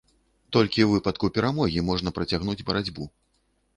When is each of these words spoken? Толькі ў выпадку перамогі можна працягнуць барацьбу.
Толькі 0.55 0.81
ў 0.83 0.87
выпадку 0.93 1.29
перамогі 1.37 1.85
можна 1.93 2.15
працягнуць 2.19 2.59
барацьбу. 2.71 3.03